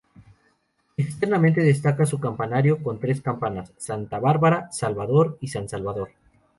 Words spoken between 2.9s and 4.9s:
tres campanas: Santa Bárbara,